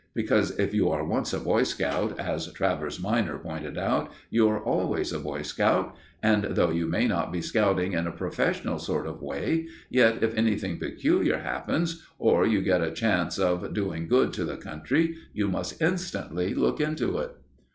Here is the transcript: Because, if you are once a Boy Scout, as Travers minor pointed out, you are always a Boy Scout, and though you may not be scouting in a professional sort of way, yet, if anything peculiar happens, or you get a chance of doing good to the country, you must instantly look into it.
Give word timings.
Because, 0.15 0.57
if 0.57 0.73
you 0.73 0.89
are 0.89 1.03
once 1.05 1.31
a 1.31 1.39
Boy 1.39 1.61
Scout, 1.61 2.19
as 2.19 2.51
Travers 2.53 2.99
minor 2.99 3.37
pointed 3.37 3.77
out, 3.77 4.09
you 4.31 4.47
are 4.49 4.59
always 4.59 5.13
a 5.13 5.19
Boy 5.19 5.43
Scout, 5.43 5.95
and 6.23 6.43
though 6.43 6.71
you 6.71 6.87
may 6.87 7.05
not 7.07 7.31
be 7.31 7.39
scouting 7.39 7.93
in 7.93 8.07
a 8.07 8.11
professional 8.11 8.79
sort 8.79 9.05
of 9.05 9.21
way, 9.21 9.67
yet, 9.91 10.23
if 10.23 10.33
anything 10.35 10.79
peculiar 10.79 11.37
happens, 11.37 12.03
or 12.17 12.47
you 12.47 12.61
get 12.61 12.81
a 12.81 12.89
chance 12.89 13.37
of 13.37 13.75
doing 13.75 14.07
good 14.07 14.33
to 14.33 14.43
the 14.43 14.57
country, 14.57 15.17
you 15.33 15.47
must 15.47 15.79
instantly 15.79 16.55
look 16.55 16.81
into 16.81 17.19
it. 17.19 17.35